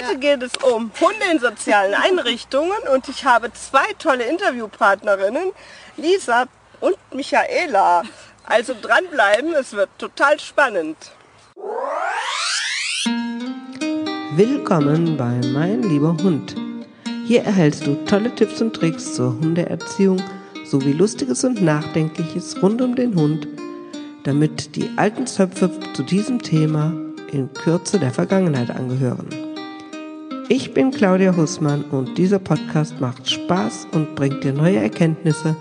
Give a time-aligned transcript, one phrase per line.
[0.00, 5.52] Heute geht es um Hunde in sozialen Einrichtungen und ich habe zwei tolle Interviewpartnerinnen,
[5.96, 6.46] Lisa
[6.80, 8.02] und Michaela.
[8.44, 10.96] Also dranbleiben, es wird total spannend.
[14.36, 16.56] Willkommen bei Mein lieber Hund.
[17.26, 20.22] Hier erhältst du tolle Tipps und Tricks zur Hundeerziehung
[20.64, 23.46] sowie Lustiges und Nachdenkliches rund um den Hund,
[24.24, 26.92] damit die alten Zöpfe zu diesem Thema
[27.32, 29.49] in Kürze der Vergangenheit angehören.
[30.52, 35.54] Ich bin Claudia Hussmann und dieser Podcast macht Spaß und bringt dir neue Erkenntnisse,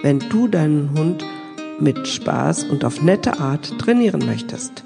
[0.00, 1.26] wenn du deinen Hund
[1.78, 4.82] mit Spaß und auf nette Art trainieren möchtest.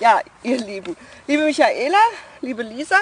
[0.00, 0.96] Ja, ihr Lieben,
[1.26, 1.98] liebe Michaela,
[2.40, 2.96] liebe Lisa,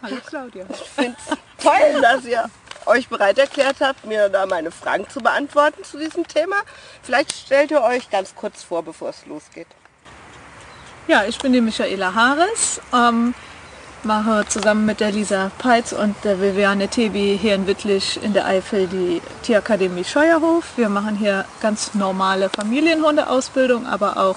[0.00, 0.64] Hallo Claudia.
[0.70, 2.48] ich finde es toll, dass ihr
[2.86, 6.56] euch bereit erklärt habt, mir da meine Fragen zu beantworten zu diesem Thema.
[7.02, 9.66] Vielleicht stellt ihr euch ganz kurz vor, bevor es losgeht.
[11.10, 13.34] Ja, ich bin die Michaela Haares, ähm,
[14.04, 18.46] mache zusammen mit der Lisa Peitz und der Viviane Tebi hier in Wittlich in der
[18.46, 20.66] Eifel die Tierakademie Scheuerhof.
[20.76, 24.36] Wir machen hier ganz normale Familienhundeausbildung, aber auch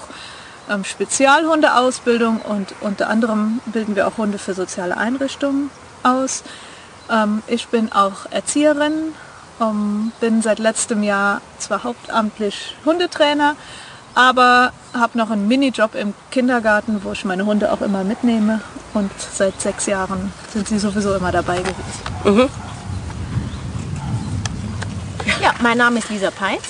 [0.68, 5.70] ähm, Spezialhundeausbildung und unter anderem bilden wir auch Hunde für soziale Einrichtungen
[6.02, 6.42] aus.
[7.08, 9.14] Ähm, ich bin auch Erzieherin,
[9.60, 13.54] ähm, bin seit letztem Jahr zwar hauptamtlich Hundetrainer,
[14.14, 18.60] aber habe noch einen Minijob im Kindergarten, wo ich meine Hunde auch immer mitnehme
[18.94, 22.50] und seit sechs Jahren sind sie sowieso immer dabei gewesen.
[25.42, 26.62] Ja, mein Name ist Lisa Peitz.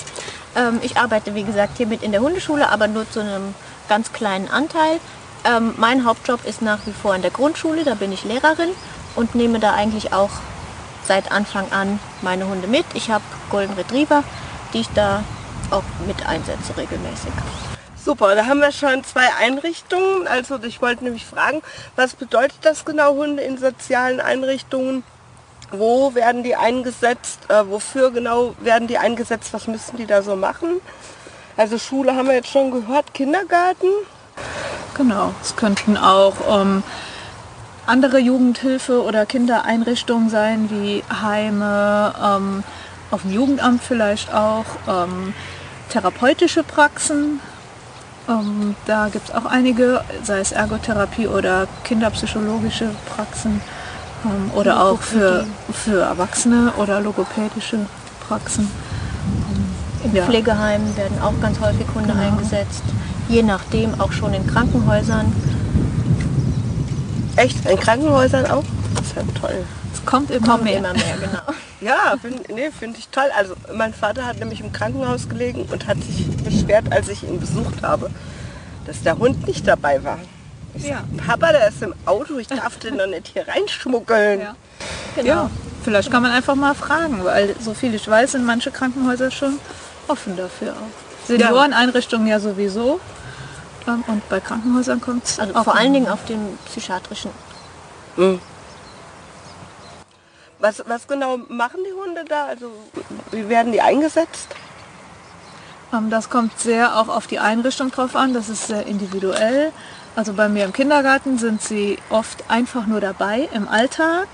[0.55, 3.53] Ähm, ich arbeite, wie gesagt, hier mit in der Hundeschule, aber nur zu einem
[3.87, 4.99] ganz kleinen Anteil.
[5.43, 8.69] Ähm, mein Hauptjob ist nach wie vor in der Grundschule, da bin ich Lehrerin
[9.15, 10.31] und nehme da eigentlich auch
[11.07, 12.85] seit Anfang an meine Hunde mit.
[12.95, 14.23] Ich habe Golden Retriever,
[14.73, 15.23] die ich da
[15.71, 17.31] auch mit einsetze regelmäßig.
[18.03, 20.27] Super, da haben wir schon zwei Einrichtungen.
[20.27, 21.61] Also ich wollte nämlich fragen,
[21.95, 25.03] was bedeutet das genau Hunde in sozialen Einrichtungen?
[25.71, 27.39] Wo werden die eingesetzt?
[27.49, 29.53] Äh, wofür genau werden die eingesetzt?
[29.53, 30.81] Was müssen die da so machen?
[31.57, 33.87] Also Schule haben wir jetzt schon gehört, Kindergarten.
[34.95, 36.83] Genau, es könnten auch ähm,
[37.85, 42.63] andere Jugendhilfe- oder Kindereinrichtungen sein, wie Heime, ähm,
[43.15, 45.33] auf dem Jugendamt vielleicht auch, ähm,
[45.89, 47.39] therapeutische Praxen.
[48.27, 53.61] Ähm, da gibt es auch einige, sei es Ergotherapie oder kinderpsychologische Praxen
[54.25, 57.85] ähm, oder auch für, für Erwachsene oder logopädische
[58.27, 58.69] Praxen.
[60.03, 60.25] Im Ja.
[60.25, 62.21] Pflegeheimen werden auch ganz häufig Hunde Genau.
[62.25, 62.83] eingesetzt.
[63.29, 65.33] Je nachdem auch schon in Krankenhäusern.
[67.37, 67.65] Echt?
[67.65, 68.63] In Krankenhäusern auch?
[68.95, 69.63] Das ist ja toll.
[70.05, 70.77] Kommt immer Kommen mehr.
[70.77, 71.41] immer mehr, genau.
[71.81, 73.29] Ja, finde nee, find ich toll.
[73.37, 77.39] Also mein Vater hat nämlich im Krankenhaus gelegen und hat sich beschwert, als ich ihn
[77.39, 78.09] besucht habe,
[78.87, 80.17] dass der Hund nicht dabei war.
[80.73, 81.03] Ich sag, Ja.
[81.27, 84.39] Papa, der ist im Auto, ich darf den doch nicht hier reinschmuggeln.
[84.41, 84.55] Ja.
[85.15, 85.27] genau.
[85.27, 85.49] Ja,
[85.83, 89.59] vielleicht kann man einfach mal fragen, weil so viel ich weiß, sind manche Krankenhäuser schon
[90.07, 91.27] offen dafür auch.
[91.27, 92.99] Senioreneinrichtungen ja sowieso.
[93.87, 97.31] Ähm, Und bei Krankenhäusern kommt es Also vor allen Dingen auf dem psychiatrischen.
[100.65, 102.45] Was, was genau machen die Hunde da?
[102.45, 102.71] Also
[103.29, 104.47] wie werden die eingesetzt?
[105.93, 108.33] Ähm, Das kommt sehr auch auf die Einrichtung drauf an.
[108.33, 109.71] Das ist sehr individuell.
[110.15, 114.27] Also bei mir im Kindergarten sind sie oft einfach nur dabei im Alltag.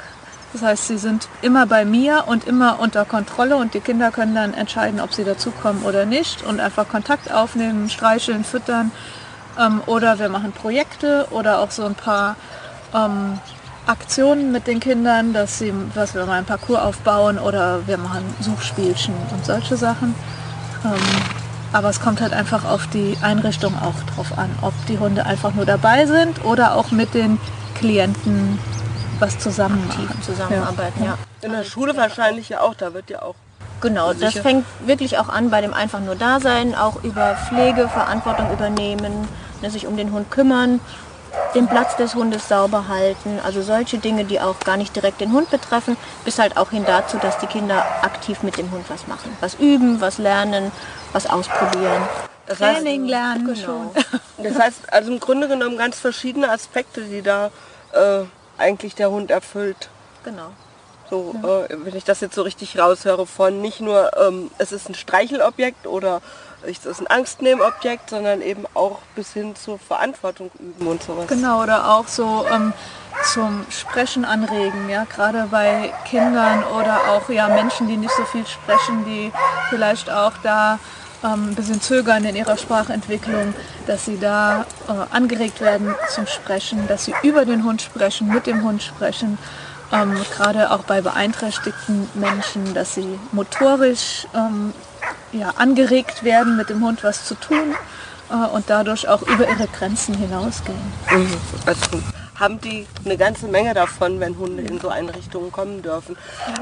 [0.53, 4.33] Das heißt, sie sind immer bei mir und immer unter Kontrolle und die Kinder können
[4.33, 8.91] dann entscheiden, ob sie dazukommen oder nicht und einfach Kontakt aufnehmen, streicheln, füttern.
[9.59, 12.37] Ähm, oder wir machen Projekte oder auch so ein paar
[12.95, 13.37] ähm,
[13.87, 18.23] Aktionen mit den Kindern, dass, sie, dass wir mal ein Parcours aufbauen oder wir machen
[18.39, 20.15] Suchspielchen und solche Sachen.
[20.85, 20.91] Ähm,
[21.73, 25.53] aber es kommt halt einfach auf die Einrichtung auch drauf an, ob die Hunde einfach
[25.53, 27.39] nur dabei sind oder auch mit den
[27.75, 28.59] Klienten
[29.19, 30.21] was zusammen machen.
[30.21, 31.17] Zusammenarbeiten, ja.
[31.41, 33.35] In der Schule wahrscheinlich ja auch, da wird ja auch.
[33.79, 38.51] Genau, das fängt wirklich auch an bei dem einfach nur Dasein, auch über Pflege, Verantwortung
[38.51, 39.27] übernehmen,
[39.61, 40.79] ne, sich um den Hund kümmern,
[41.55, 45.31] den Platz des Hundes sauber halten, also solche Dinge, die auch gar nicht direkt den
[45.31, 49.07] Hund betreffen, bis halt auch hin dazu, dass die Kinder aktiv mit dem Hund was
[49.07, 50.71] machen, was üben, was lernen,
[51.13, 52.01] was ausprobieren.
[52.47, 53.93] Das heißt, Training lernen Genau.
[54.37, 57.51] das heißt, also im Grunde genommen ganz verschiedene Aspekte, die da
[57.93, 58.23] äh,
[58.57, 59.89] eigentlich der Hund erfüllt.
[60.23, 60.51] Genau.
[61.09, 64.87] So, äh, wenn ich das jetzt so richtig raushöre, von nicht nur, ähm, es ist
[64.89, 66.21] ein Streichelobjekt oder
[66.63, 71.27] es ist ein Angstnehmobjekt, sondern eben auch bis hin zur Verantwortung üben und sowas.
[71.27, 72.73] Genau, oder auch so ähm,
[73.23, 78.45] zum Sprechen anregen, ja, gerade bei Kindern oder auch ja Menschen, die nicht so viel
[78.45, 79.31] sprechen, die
[79.69, 80.79] vielleicht auch da
[81.23, 83.53] ähm, ein bisschen zögern in ihrer Sprachentwicklung,
[83.87, 88.47] dass sie da äh, angeregt werden zum Sprechen, dass sie über den Hund sprechen, mit
[88.47, 89.37] dem Hund sprechen.
[89.91, 94.73] Ähm, Gerade auch bei beeinträchtigten Menschen, dass sie motorisch ähm,
[95.33, 97.75] ja, angeregt werden, mit dem Hund was zu tun
[98.29, 100.79] äh, und dadurch auch über ihre Grenzen hinausgehen.
[101.11, 101.37] Mhm.
[101.65, 102.01] Also
[102.39, 106.17] haben die eine ganze Menge davon, wenn Hunde in so Einrichtungen kommen dürfen.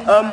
[0.08, 0.32] Ähm,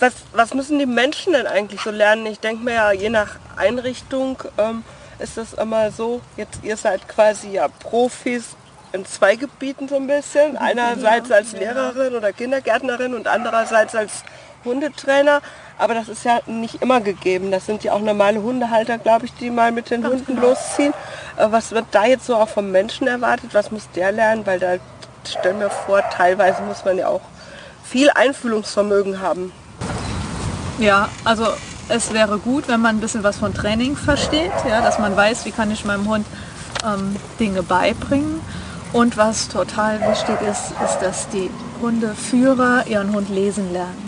[0.00, 2.26] was, was müssen die Menschen denn eigentlich so lernen?
[2.26, 4.84] Ich denke mir ja, je nach Einrichtung ähm,
[5.18, 8.56] ist das immer so, jetzt ihr seid quasi ja Profis
[8.92, 10.56] in zwei Gebieten so ein bisschen.
[10.56, 14.24] Einerseits als Lehrerin oder Kindergärtnerin und andererseits als
[14.64, 15.40] Hundetrainer.
[15.78, 17.50] Aber das ist ja nicht immer gegeben.
[17.50, 20.92] Das sind ja auch normale Hundehalter, glaube ich, die mal mit den Hunden losziehen.
[21.36, 23.54] Äh, Was wird da jetzt so auch vom Menschen erwartet?
[23.54, 24.46] Was muss der lernen?
[24.46, 24.76] Weil da
[25.26, 27.20] stell mir vor, teilweise muss man ja auch
[27.84, 29.52] viel Einfühlungsvermögen haben.
[30.78, 31.46] Ja, also
[31.88, 35.44] es wäre gut, wenn man ein bisschen was von Training versteht, ja, dass man weiß,
[35.44, 36.26] wie kann ich meinem Hund
[36.84, 38.40] ähm, Dinge beibringen.
[38.92, 41.50] Und was total wichtig ist, ist, dass die
[41.80, 44.07] Hundeführer ihren Hund lesen lernen.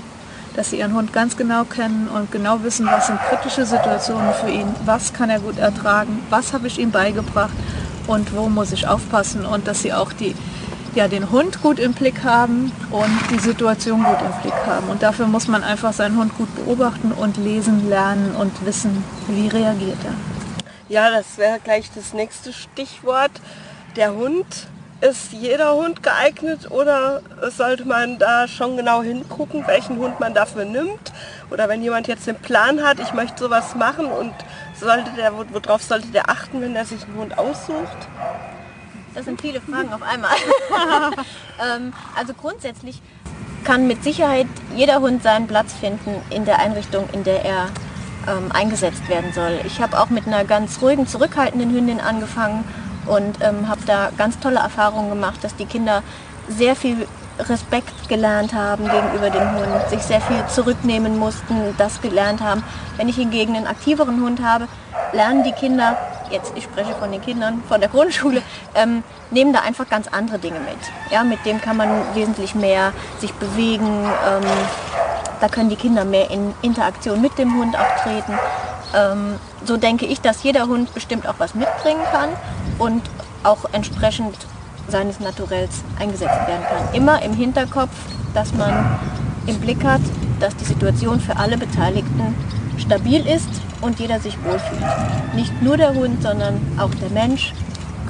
[0.61, 4.51] Dass sie ihren Hund ganz genau kennen und genau wissen, was sind kritische Situationen für
[4.51, 7.55] ihn, was kann er gut ertragen, was habe ich ihm beigebracht
[8.07, 10.35] und wo muss ich aufpassen und dass sie auch die,
[10.95, 14.91] ja, den Hund gut im Blick haben und die Situation gut im Blick haben.
[14.91, 19.49] Und dafür muss man einfach seinen Hund gut beobachten und lesen lernen und wissen, wie
[19.49, 20.13] reagiert er.
[20.91, 23.33] Ja, das wäre gleich das nächste Stichwort.
[23.97, 24.45] Der Hund.
[25.01, 30.67] Ist jeder Hund geeignet oder sollte man da schon genau hingucken, welchen Hund man dafür
[30.67, 31.13] nimmt?
[31.51, 34.35] Oder wenn jemand jetzt den Plan hat, ich möchte sowas machen und
[34.79, 37.97] sollte der, worauf sollte der achten, wenn er sich einen Hund aussucht?
[39.15, 40.37] Das sind viele Fragen auf einmal.
[41.77, 43.01] ähm, also grundsätzlich
[43.65, 44.47] kann mit Sicherheit
[44.77, 47.69] jeder Hund seinen Platz finden in der Einrichtung, in der er
[48.29, 49.61] ähm, eingesetzt werden soll.
[49.65, 52.65] Ich habe auch mit einer ganz ruhigen, zurückhaltenden Hündin angefangen
[53.11, 56.03] und ähm, habe da ganz tolle Erfahrungen gemacht, dass die Kinder
[56.49, 57.07] sehr viel
[57.39, 62.63] Respekt gelernt haben gegenüber dem Hund, sich sehr viel zurücknehmen mussten, das gelernt haben.
[62.97, 64.69] Wenn ich hingegen einen aktiveren Hund habe,
[65.13, 65.97] lernen die Kinder,
[66.31, 68.43] jetzt ich spreche von den Kindern von der Grundschule,
[68.75, 70.79] ähm, nehmen da einfach ganz andere Dinge mit.
[71.11, 74.45] Ja, mit dem kann man wesentlich mehr sich bewegen, ähm,
[75.41, 78.39] da können die Kinder mehr in Interaktion mit dem Hund auch treten.
[78.95, 82.31] Ähm, so denke ich, dass jeder Hund bestimmt auch was mitbringen kann
[82.79, 83.03] und
[83.45, 84.37] auch entsprechend
[84.89, 86.95] seines Naturells eingesetzt werden kann.
[86.95, 87.91] Immer im Hinterkopf,
[88.35, 88.99] dass man
[89.47, 90.01] im Blick hat,
[90.41, 92.35] dass die Situation für alle Beteiligten
[92.79, 93.49] stabil ist
[93.81, 95.35] und jeder sich wohlfühlt.
[95.35, 97.53] Nicht nur der Hund, sondern auch der Mensch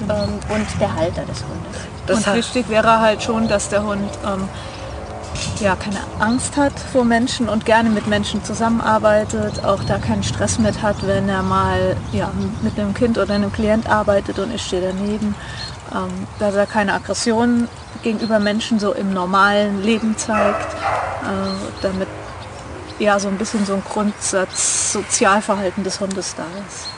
[0.03, 1.81] ähm, und der Halter des Hundes.
[2.07, 4.49] Das und wichtig wäre halt schon, dass der Hund ähm,
[5.61, 10.59] ja, keine Angst hat vor Menschen und gerne mit Menschen zusammenarbeitet, auch da keinen Stress
[10.59, 12.31] mit hat, wenn er mal ja,
[12.63, 15.35] mit einem Kind oder einem Klient arbeitet und ich stehe daneben,
[15.93, 17.69] ähm, dass er keine Aggression
[18.03, 22.09] gegenüber Menschen so im normalen Leben zeigt, äh, damit
[22.99, 26.89] ja so ein bisschen so ein Grundsatz Sozialverhalten des Hundes da ist.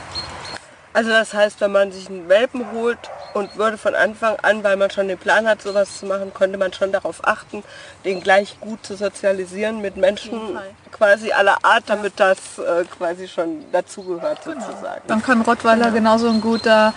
[0.93, 2.99] Also das heißt, wenn man sich einen Welpen holt
[3.35, 6.59] und würde von Anfang an, weil man schon den Plan hat, sowas zu machen, konnte
[6.59, 7.63] man schon darauf achten,
[8.05, 10.59] den gleich gut zu sozialisieren mit Menschen
[10.91, 14.61] quasi aller Art, damit das äh, quasi schon dazugehört genau.
[14.61, 15.03] sozusagen.
[15.07, 15.95] Dann kann Rottweiler genau.
[15.95, 16.93] genauso ein guter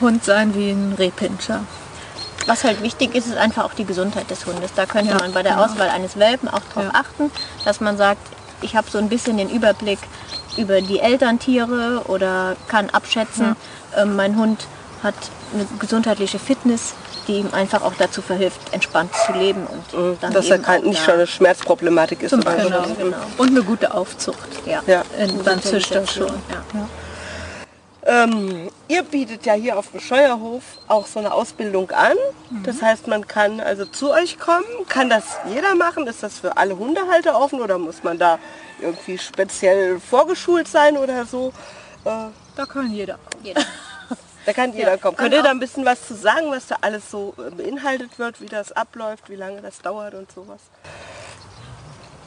[0.00, 1.60] Hund sein wie ein Rehpinscher.
[2.46, 4.72] Was halt wichtig ist, ist einfach auch die Gesundheit des Hundes.
[4.74, 5.64] Da könnte ja, man bei der genau.
[5.64, 7.00] Auswahl eines Welpen auch darauf ja.
[7.00, 7.30] achten,
[7.64, 8.22] dass man sagt,
[8.62, 9.98] ich habe so ein bisschen den Überblick
[10.56, 13.56] über die Elterntiere oder kann abschätzen,
[13.94, 14.02] ja.
[14.02, 14.66] ähm, mein Hund
[15.02, 15.14] hat
[15.54, 16.94] eine gesundheitliche Fitness,
[17.26, 19.66] die ihm einfach auch dazu verhilft, entspannt zu leben.
[19.66, 22.30] Und mhm, dann Dass er kein, nicht schon eine Schmerzproblematik ist.
[22.30, 23.16] Genau, genau.
[23.38, 24.48] Und eine gute Aufzucht.
[24.66, 25.02] Ja, ja.
[25.44, 26.28] dann Züchter schon.
[26.28, 26.88] Ja.
[28.02, 32.16] Ähm, ihr bietet ja hier auf dem Scheuerhof auch so eine Ausbildung an.
[32.50, 32.62] Mhm.
[32.62, 34.64] Das heißt, man kann also zu euch kommen.
[34.88, 36.06] Kann das jeder machen?
[36.06, 38.38] Ist das für alle Hundehalter offen oder muss man da
[38.80, 41.52] irgendwie speziell vorgeschult sein oder so?
[42.04, 43.18] Äh, da kann jeder.
[43.42, 43.62] jeder.
[44.50, 45.16] Da kann jeder ja, kommen.
[45.16, 48.40] Könnt ihr da ein bisschen was zu sagen, was da alles so äh, beinhaltet wird,
[48.40, 50.58] wie das abläuft, wie lange das dauert und sowas?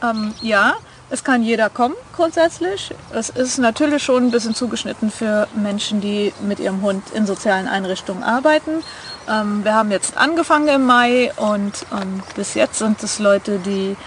[0.02, 0.76] Ähm, ja,
[1.10, 2.92] es kann jeder kommen grundsätzlich.
[3.14, 7.68] Es ist natürlich schon ein bisschen zugeschnitten für Menschen, die mit ihrem Hund in sozialen
[7.68, 8.84] Einrichtungen arbeiten.
[9.30, 13.98] Ähm, wir haben jetzt angefangen im Mai und ähm, bis jetzt sind es Leute, die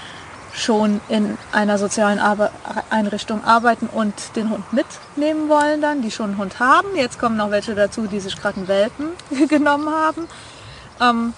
[0.56, 2.50] schon in einer sozialen Arbe
[2.90, 6.96] Einrichtung arbeiten und den Hund mitnehmen wollen dann, die schon einen Hund haben.
[6.96, 9.08] Jetzt kommen noch welche dazu, die sich gerade einen Welpen
[9.48, 10.28] genommen haben.
[11.00, 11.34] Ähm,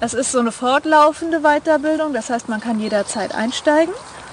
[0.00, 3.92] es ist so eine fortlaufende Weiterbildung, das heißt, man kann jederzeit einsteigen.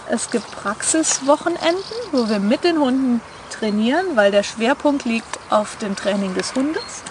[0.10, 1.82] Es gibt Praxiswochenenden,
[2.14, 7.04] wo wir mit den Hunden trainieren, weil der Schwerpunkt liegt auf dem Training des Hundes.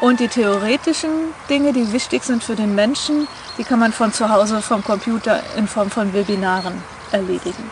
[0.00, 3.26] Und die theoretischen Dinge, die wichtig sind für den Menschen,
[3.56, 7.70] die kann man von zu Hause vom Computer in Form von Webinaren erledigen.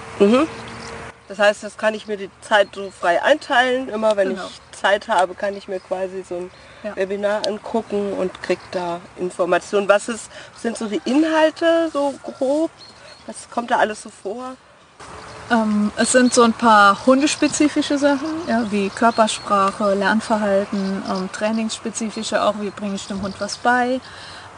[1.28, 3.88] Das heißt, das kann ich mir die Zeit so frei einteilen.
[3.88, 4.46] Immer wenn Genau.
[4.46, 6.50] ich Zeit habe, kann ich mir quasi so ein
[6.82, 6.96] Ja.
[6.96, 9.88] Webinar angucken und krieg da Informationen.
[9.88, 12.70] Was ist, sind so die Inhalte so grob?
[13.26, 14.56] Was kommt da alles so vor?
[15.50, 22.54] Ähm, es sind so ein paar hundespezifische Sachen, ja, wie Körpersprache, Lernverhalten, ähm, trainingsspezifische, auch
[22.60, 24.00] wie bringe ich dem Hund was bei.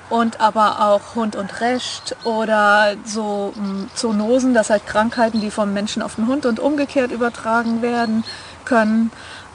[0.08, 5.72] Und aber auch Hund und Recht oder so ähm, Zoonosen, das halt Krankheiten, die vom
[5.72, 8.22] Menschen auf den Hund und umgekehrt übertragen werden
[8.64, 9.10] können.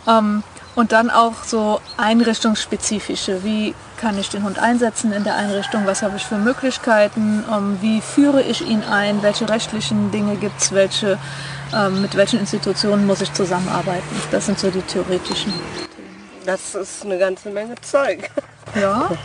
[0.07, 0.43] Ähm,
[0.75, 6.01] und dann auch so einrichtungsspezifische, wie kann ich den Hund einsetzen in der Einrichtung, was
[6.01, 10.71] habe ich für Möglichkeiten, ähm, wie führe ich ihn ein, welche rechtlichen Dinge gibt es,
[10.71, 11.19] welche,
[11.73, 14.21] ähm, mit welchen Institutionen muss ich zusammenarbeiten.
[14.31, 15.53] Das sind so die theoretischen.
[16.45, 18.29] Das ist eine ganze Menge Zeug.
[18.73, 19.09] Ja.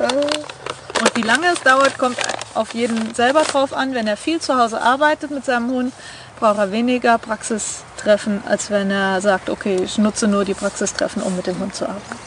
[0.00, 2.16] Und wie lange es dauert, kommt
[2.54, 3.94] auf jeden selber drauf an.
[3.94, 5.92] Wenn er viel zu Hause arbeitet mit seinem Hund,
[6.40, 11.36] braucht er weniger Praxistreffen, als wenn er sagt, okay, ich nutze nur die Praxistreffen, um
[11.36, 12.18] mit dem Hund zu arbeiten.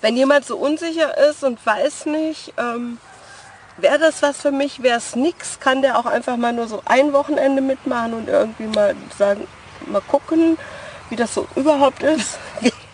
[0.00, 2.98] Wenn jemand so unsicher ist und weiß nicht, ähm,
[3.76, 6.82] wäre das was für mich, wäre es nix, kann der auch einfach mal nur so
[6.84, 9.46] ein Wochenende mitmachen und irgendwie mal sagen,
[9.86, 10.56] mal gucken,
[11.10, 12.38] wie das so überhaupt ist.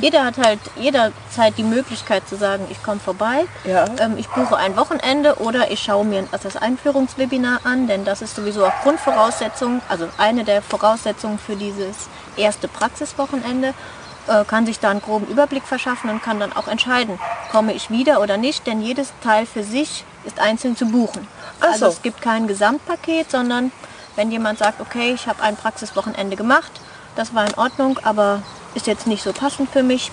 [0.00, 3.84] Jeder hat halt jederzeit die Möglichkeit zu sagen, ich komme vorbei, Ja.
[4.00, 8.34] ähm, ich buche ein Wochenende oder ich schaue mir das Einführungswebinar an, denn das ist
[8.34, 13.74] sowieso auch Grundvoraussetzung, also eine der Voraussetzungen für dieses erste Praxiswochenende,
[14.28, 17.18] äh, kann sich da einen groben Überblick verschaffen und kann dann auch entscheiden,
[17.50, 21.26] komme ich wieder oder nicht, denn jedes Teil für sich ist einzeln zu buchen.
[21.60, 21.92] Also so.
[21.92, 23.72] es gibt kein Gesamtpaket, sondern
[24.16, 26.70] wenn jemand sagt, okay, ich habe ein Praxiswochenende gemacht,
[27.16, 28.42] das war in Ordnung, aber
[28.74, 30.10] ist jetzt nicht so passend für mich,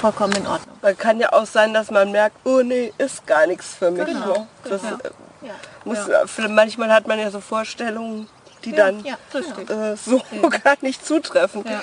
[0.00, 0.76] vollkommen in Ordnung.
[0.82, 4.04] Man kann ja auch sein, dass man merkt, oh nee, ist gar nichts für mich.
[4.06, 4.46] Genau, ne?
[4.64, 4.96] Das, genau.
[4.96, 5.54] äh, Ja.
[5.84, 8.28] muss, äh, Manchmal hat man ja so Vorstellungen,
[8.64, 10.20] die dann ja, äh, so
[10.64, 11.64] gar nicht zutreffen.
[11.66, 11.82] Ja.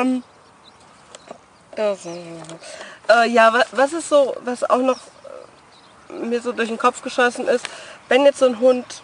[0.00, 0.22] Ähm,
[1.76, 4.98] das, äh, ja, wa- was ist so, was auch noch
[6.10, 7.64] äh, mir so durch den Kopf geschossen ist,
[8.08, 9.02] wenn jetzt so ein Hund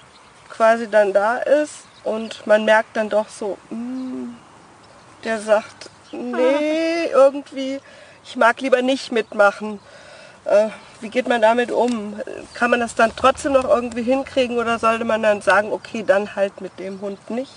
[0.51, 1.73] quasi dann da ist
[2.05, 4.35] und man merkt dann doch so, mm,
[5.25, 7.81] der sagt, nee, irgendwie,
[8.25, 9.81] ich mag lieber nicht mitmachen.
[10.45, 10.69] Äh,
[11.01, 12.21] wie geht man damit um?
[12.55, 16.35] Kann man das dann trotzdem noch irgendwie hinkriegen oder sollte man dann sagen, okay, dann
[16.35, 17.53] halt mit dem Hund nicht?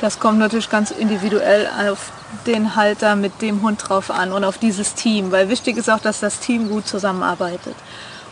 [0.00, 2.10] Das kommt natürlich ganz individuell auf
[2.46, 6.00] den Halter mit dem Hund drauf an und auf dieses Team, weil wichtig ist auch,
[6.00, 7.76] dass das Team gut zusammenarbeitet.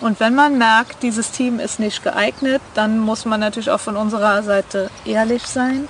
[0.00, 3.96] Und wenn man merkt, dieses Team ist nicht geeignet, dann muss man natürlich auch von
[3.96, 5.88] unserer Seite ehrlich sein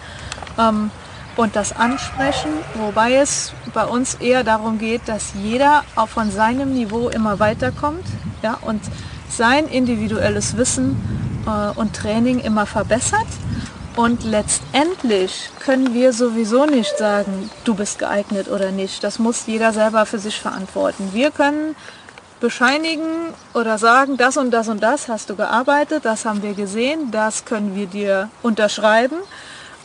[0.58, 0.90] ähm,
[1.36, 6.72] und das ansprechen, wobei es bei uns eher darum geht, dass jeder auch von seinem
[6.72, 8.04] Niveau immer weiterkommt
[8.42, 8.82] ja, und
[9.28, 10.96] sein individuelles Wissen
[11.46, 13.26] äh, und Training immer verbessert.
[13.96, 19.02] Und letztendlich können wir sowieso nicht sagen, du bist geeignet oder nicht.
[19.02, 21.10] Das muss jeder selber für sich verantworten.
[21.12, 21.74] Wir können
[22.40, 27.10] bescheinigen oder sagen, das und das und das hast du gearbeitet, das haben wir gesehen,
[27.10, 29.16] das können wir dir unterschreiben.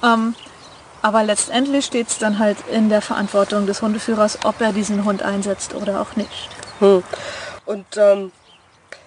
[0.02, 0.36] Ähm,
[1.06, 5.22] aber letztendlich steht es dann halt in der Verantwortung des Hundeführers, ob er diesen Hund
[5.22, 6.50] einsetzt oder auch nicht.
[6.80, 8.32] Und ähm,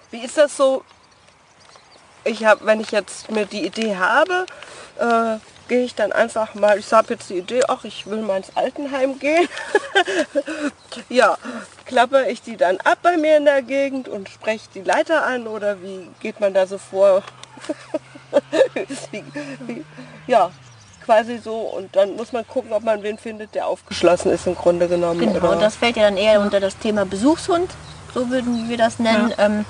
[0.09, 0.85] wie ist das so?
[2.23, 4.45] Ich habe, wenn ich jetzt mir die Idee habe,
[4.97, 8.37] äh, gehe ich dann einfach mal, ich habe jetzt die Idee, ach, ich will mal
[8.37, 9.49] ins Altenheim gehen.
[11.09, 11.37] ja,
[11.85, 15.47] klappe ich die dann ab bei mir in der Gegend und spreche die Leiter an
[15.47, 17.23] oder wie geht man da so vor?
[19.11, 19.25] wie,
[19.67, 19.85] wie,
[20.27, 20.49] ja,
[21.09, 24.53] quasi so und dann muss man gucken, ob man wen findet, der aufgeschlossen ist im
[24.53, 25.19] Grunde genommen.
[25.19, 25.55] Genau, oder?
[25.55, 27.71] das fällt ja dann eher unter das Thema Besuchshund,
[28.13, 29.33] so würden wir das nennen.
[29.39, 29.65] Ähm,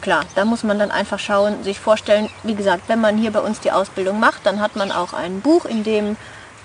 [0.00, 3.40] klar, da muss man dann einfach schauen, sich vorstellen, wie gesagt, wenn man hier bei
[3.40, 6.16] uns die Ausbildung macht, dann hat man auch ein Buch, in dem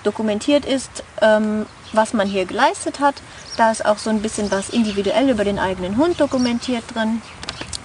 [0.03, 3.15] dokumentiert ist, ähm, was man hier geleistet hat.
[3.57, 7.21] Da ist auch so ein bisschen was individuell über den eigenen Hund dokumentiert drin.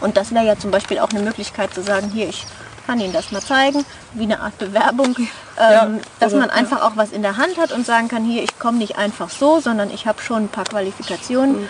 [0.00, 2.46] Und das wäre ja zum Beispiel auch eine Möglichkeit zu sagen, hier, ich
[2.88, 5.26] kann Ihnen das mal zeigen, wie eine Art Bewerbung, ähm,
[5.58, 5.88] Ja,
[6.20, 8.58] dass oder- man einfach auch was in der Hand hat und sagen kann, hier, ich
[8.58, 11.68] komme nicht einfach so, sondern ich habe schon ein paar Qualifikationen.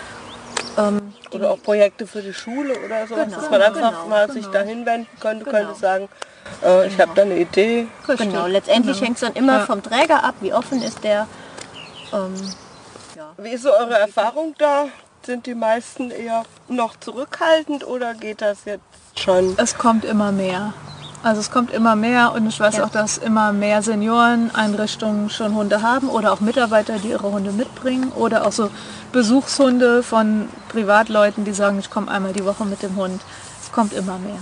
[0.77, 4.07] Ähm, die- Oder auch Projekte für die Schule oder so, Genau, dass man einfach genau,
[4.07, 4.53] mal sich genau.
[4.53, 5.57] dahin wenden könnte, Genau.
[5.57, 6.07] könnte sagen,
[6.63, 7.87] äh, ich habe da eine Idee.
[8.17, 9.65] genau, letztendlich hängt es dann immer Ja.
[9.65, 11.27] vom Träger ab, wie offen ist der.
[12.13, 12.33] Ähm,
[13.17, 13.31] ja.
[13.37, 14.85] Wie ist so eure Erfahrung da?
[15.25, 18.83] Sind die meisten eher noch zurückhaltend oder geht das jetzt
[19.19, 19.53] schon?
[19.57, 20.73] Es kommt immer mehr.
[21.21, 22.85] Also es kommt immer mehr und ich weiß Ja.
[22.85, 28.11] auch, dass immer mehr Senioreneinrichtungen schon Hunde haben oder auch Mitarbeiter, die ihre Hunde mitbringen
[28.15, 28.69] oder auch so
[29.11, 33.21] Besuchshunde von Privatleuten, die sagen, ich komme einmal die Woche mit dem Hund.
[33.61, 34.39] Es kommt immer mehr.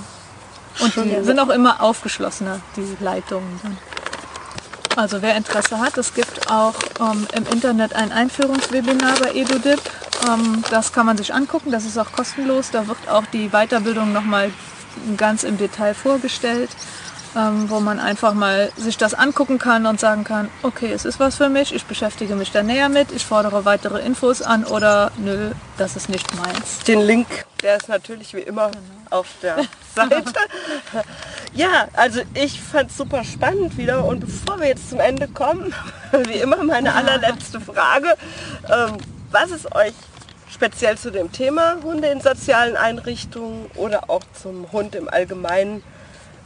[0.79, 3.59] Und die sind auch immer aufgeschlossener, die Leitungen.
[4.95, 9.79] Also wer Interesse hat, es gibt auch ähm, im Internet ein Einführungswebinar bei EduDip.
[10.27, 12.69] Ähm, das kann man sich angucken, das ist auch kostenlos.
[12.71, 14.51] Da wird auch die Weiterbildung nochmal
[15.17, 16.69] ganz im Detail vorgestellt,
[17.35, 21.19] ähm, wo man einfach mal sich das angucken kann und sagen kann, okay, es ist
[21.19, 25.11] was für mich, ich beschäftige mich da näher mit, ich fordere weitere Infos an oder
[25.17, 26.79] nö, das ist nicht meins.
[26.87, 27.27] Den Link,
[27.61, 28.71] der ist natürlich wie immer
[29.09, 29.57] auf der
[29.95, 30.23] Seite.
[31.53, 35.73] ja, also ich fand es super spannend wieder und bevor wir jetzt zum Ende kommen,
[36.27, 38.15] wie immer meine allerletzte Frage,
[38.69, 38.97] ähm,
[39.31, 39.93] was ist euch
[40.49, 45.83] speziell zu dem Thema Hunde in sozialen Einrichtungen oder auch zum Hund im Allgemeinen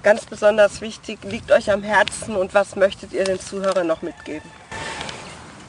[0.04, 4.50] ganz besonders wichtig, liegt euch am Herzen und was möchtet ihr den Zuhörern noch mitgeben?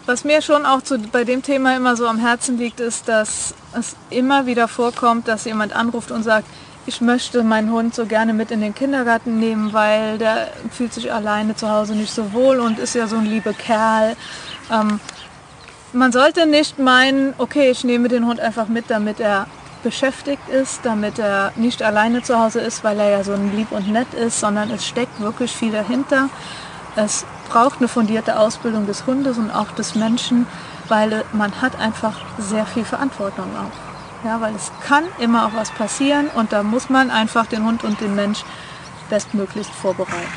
[0.07, 3.55] Was mir schon auch zu, bei dem Thema immer so am Herzen liegt, ist, dass
[3.79, 6.47] es immer wieder vorkommt, dass jemand anruft und sagt,
[6.87, 11.13] ich möchte meinen Hund so gerne mit in den Kindergarten nehmen, weil der fühlt sich
[11.13, 14.17] alleine zu Hause nicht so wohl und ist ja so ein lieber Kerl.
[14.73, 14.99] Ähm,
[15.93, 19.47] man sollte nicht meinen, okay, ich nehme den Hund einfach mit, damit er
[19.83, 23.73] beschäftigt ist, damit er nicht alleine zu Hause ist, weil er ja so ein lieb
[23.73, 26.29] und nett ist, sondern es steckt wirklich viel dahinter.
[26.95, 30.47] Es braucht eine fundierte Ausbildung des Hundes und auch des Menschen,
[30.89, 34.27] weil man hat einfach sehr viel Verantwortung auch.
[34.27, 37.83] Ja, weil es kann immer auch was passieren und da muss man einfach den Hund
[37.83, 38.45] und den Mensch
[39.11, 40.29] bestmöglichst vorbereiten.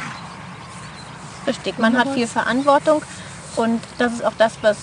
[1.46, 3.04] Richtig, man hat viel Verantwortung
[3.56, 4.78] und das ist auch das, was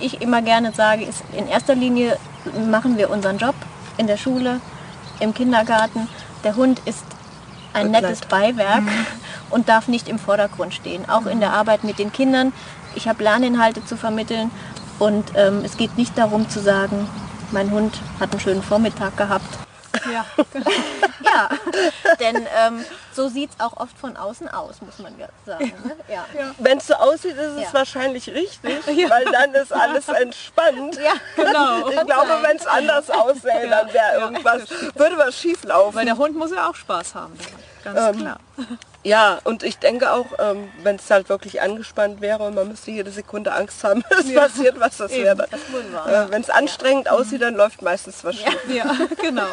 [0.00, 2.16] ich immer gerne sage, ist in erster Linie
[2.68, 3.54] machen wir unseren Job
[3.96, 4.60] in der Schule,
[5.20, 6.08] im Kindergarten.
[6.44, 7.04] Der Hund ist
[7.72, 8.84] ein nettes Beiwerk
[9.50, 11.08] und darf nicht im Vordergrund stehen.
[11.08, 12.52] Auch in der Arbeit mit den Kindern.
[12.94, 14.50] Ich habe Lerninhalte zu vermitteln
[14.98, 17.08] und ähm, es geht nicht darum zu sagen,
[17.50, 19.67] mein Hund hat einen schönen Vormittag gehabt.
[20.12, 20.26] Ja,
[21.24, 21.48] Ja,
[22.20, 25.72] denn ähm, so sieht es auch oft von außen aus, muss man ja sagen.
[25.84, 25.96] Ne?
[26.08, 26.24] Ja.
[26.58, 27.72] Wenn es so aussieht, ist es Ja.
[27.74, 30.96] wahrscheinlich richtig, weil dann ist alles entspannt.
[30.96, 31.12] Ja.
[31.36, 31.88] genau.
[31.88, 34.62] Ich glaube, wenn es anders aussähe, dann wäre irgendwas,
[34.94, 35.96] würde was schief laufen.
[35.96, 37.36] Weil der Hund muss ja auch Spaß haben.
[37.84, 38.40] Ganz Ähm, klar.
[39.04, 42.90] Ja, und ich denke auch, ähm, wenn es halt wirklich angespannt wäre und man müsste
[42.90, 46.26] jede Sekunde Angst haben, es passiert was, das wäre wohl wahr.
[46.26, 48.58] Äh, wenn es anstrengend aussieht, dann läuft meistens was schief.
[48.68, 48.90] Ja,
[49.22, 49.46] genau.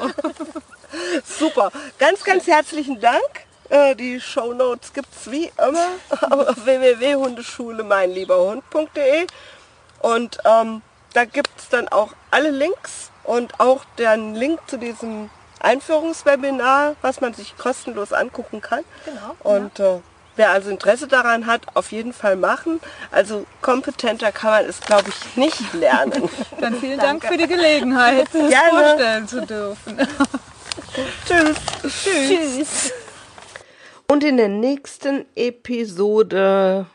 [1.24, 1.72] Super.
[2.00, 3.22] Ganz, ganz herzlichen Dank.
[3.70, 5.88] Äh, die Shownotes gibt es wie immer
[6.22, 9.28] auf www.hundeschule-meinlieberhund.de
[10.02, 10.82] und ähm,
[11.14, 17.22] da gibt es dann auch alle Links und auch den Link zu diesem Einführungswebinar, was
[17.22, 18.84] man sich kostenlos angucken kann.
[19.06, 20.00] Genau, Und äh,
[20.36, 22.80] wer also Interesse daran hat, auf jeden Fall machen.
[23.12, 26.30] Also kompetenter kann man es, glaube ich, nicht lernen.
[26.60, 28.70] Dann vielen Dank für die Gelegenheit, das Gerne.
[28.70, 29.98] vorstellen zu dürfen.
[31.28, 32.04] Tschüss.
[32.04, 32.94] Tschüss.
[34.08, 36.86] Und in der nächsten Episode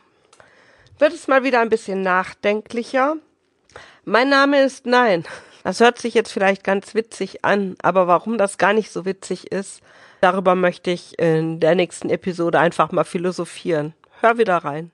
[0.99, 3.17] wird es mal wieder ein bisschen nachdenklicher.
[4.05, 5.25] Mein Name ist Nein.
[5.71, 9.53] Das hört sich jetzt vielleicht ganz witzig an, aber warum das gar nicht so witzig
[9.53, 9.83] ist,
[10.21, 13.95] darüber möchte ich in der nächsten Episode einfach mal philosophieren.
[14.21, 14.91] Hör wieder rein.